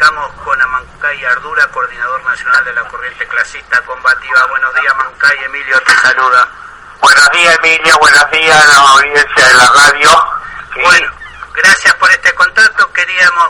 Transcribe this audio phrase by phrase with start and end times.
[0.00, 4.46] Estamos con Amancay Ardura, coordinador nacional de la corriente clasista combativa.
[4.46, 5.38] Buenos días, Amancay.
[5.42, 6.46] Emilio te saluda.
[7.00, 7.98] Buenos días, Emilio.
[7.98, 10.24] Buenos días a la audiencia de la radio.
[10.84, 11.12] Bueno,
[11.52, 12.92] gracias por este contacto.
[12.92, 13.48] Queríamos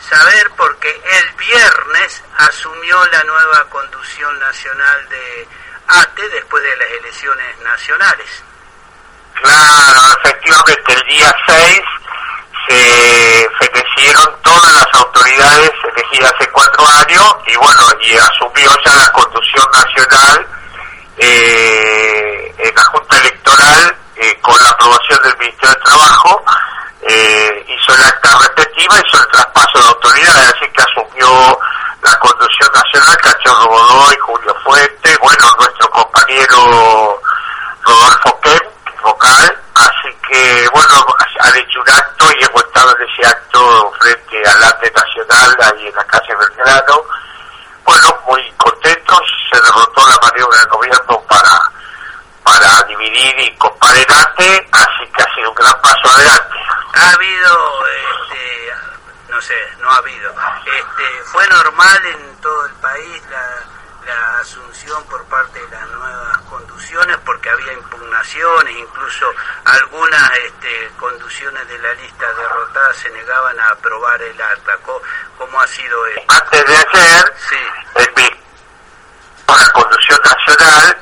[0.00, 5.48] saber porque el viernes asumió la nueva conducción nacional de
[5.86, 8.42] ATE después de las elecciones nacionales.
[9.40, 11.80] Claro, efectivamente, el día 6
[12.68, 19.08] eh, fenecieron todas las autoridades elegidas hace cuatro años y bueno, y asumió ya la
[19.12, 20.46] conducción nacional
[21.18, 26.44] eh, en la Junta Electoral eh, con la aprobación del Ministerio de Trabajo,
[27.02, 30.82] eh, hizo la acta respectiva, hizo el traspaso de autoridades, así que
[60.10, 63.66] Este, fue normal en todo el país la,
[64.40, 69.26] asunción por parte de las nuevas conducciones porque había impugnaciones, incluso
[69.64, 74.72] algunas este, conducciones de la lista derrotada se negaban a aprobar el acta.
[75.36, 76.22] como ha sido esto?
[76.42, 78.36] Antes de ayer, sí.
[79.74, 80.96] conducción nacional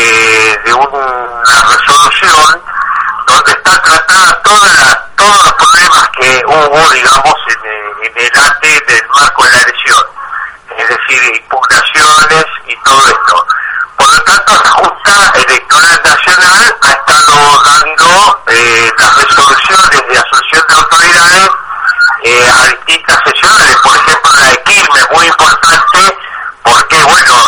[0.00, 2.62] de, una resolución
[3.26, 9.04] donde está tratada todas todos los problemas que hubo, digamos, en, en el ante del
[9.20, 10.04] marco de la elección,
[10.78, 13.46] es decir, impugnaciones y todo esto.
[13.98, 20.64] Por lo tanto, la Junta Electoral Nacional ha estado dando eh, las resoluciones de asociación
[20.68, 21.50] de autoridades
[22.24, 26.16] eh, a distintas sesiones, por ejemplo, la de Quilmes, muy importante,
[26.62, 27.39] porque, bueno,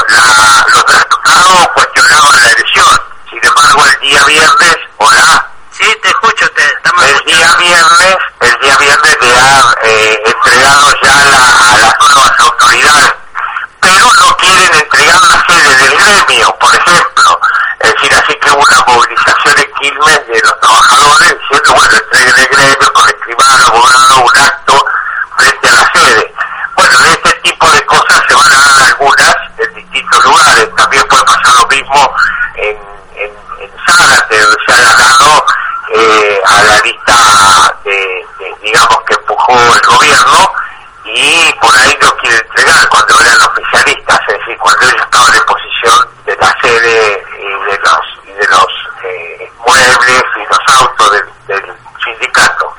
[51.71, 52.75] el sindicato.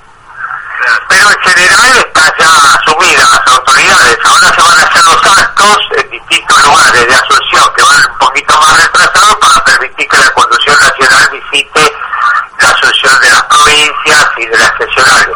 [1.07, 4.17] Pero en general está ya asumida las autoridades.
[4.25, 8.17] Ahora se van a hacer los actos en distintos lugares de Asunción que van un
[8.17, 11.93] poquito más retrasados para permitir que la conducción nacional visite
[12.59, 15.35] la Asunción de las provincias y de las seccionales.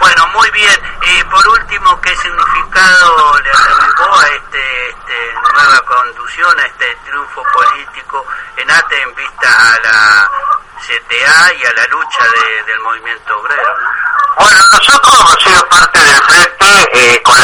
[0.00, 0.80] Bueno, muy bien.
[1.02, 6.96] y eh, por último, ¿qué significado le agregó a este, este, nueva conducción, a este
[7.06, 8.24] triunfo político
[8.56, 10.30] en ATE en vista a la
[10.80, 12.22] CTA y a la lucha
[12.66, 13.74] del movimiento obrero.
[14.38, 17.35] Bueno, nosotros hemos sido parte del frente eh, con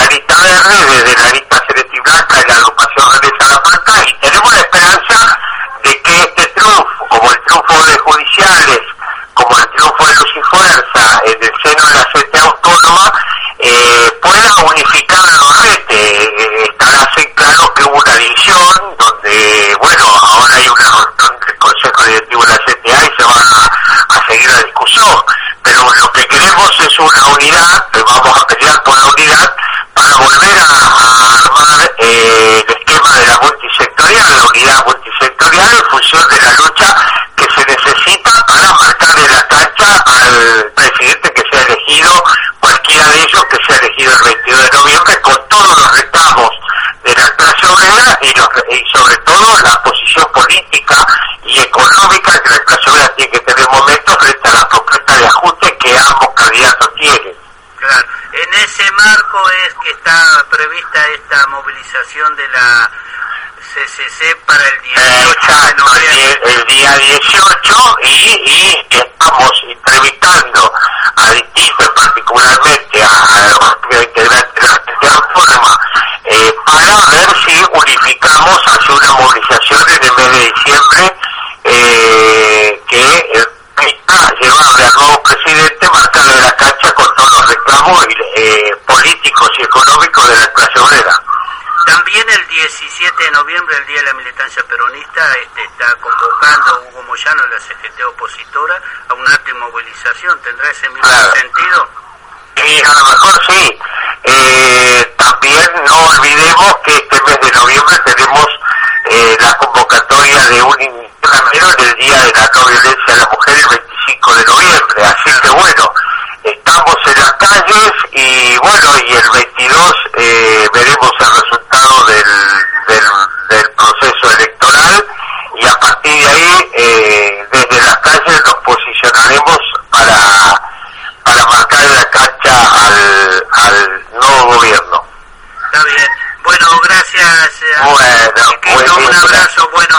[48.71, 51.07] y sobre todo la posición política
[51.45, 55.77] y económica que la clase tiene que tener momento frente a la propuesta de ajuste
[55.79, 57.37] que ambos candidatos tienen.
[57.79, 58.07] Claro.
[58.33, 62.91] En ese marco es que está prevista esta movilización de la
[63.59, 65.41] CCC para el 18
[66.45, 69.62] El, día 18 y, y estamos
[89.33, 91.15] políticos y de la clase obrera.
[91.87, 97.03] También el 17 de noviembre, el Día de la Militancia Peronista, este, está convocando Hugo
[97.05, 100.39] Moyano, la CGT opositora, a un acto de movilización.
[100.43, 101.89] ¿Tendrá ese mismo sentido?
[102.57, 103.79] Sí, a lo mejor sí.
[104.25, 104.52] Eh,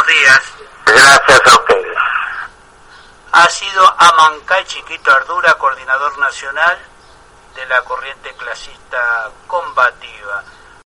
[0.07, 0.41] días.
[0.85, 1.97] Gracias a ustedes.
[3.31, 6.77] Ha sido Amancay Chiquito Ardura, coordinador nacional
[7.55, 10.43] de la corriente clasista combativa.